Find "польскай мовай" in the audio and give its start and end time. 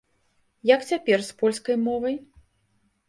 1.41-2.15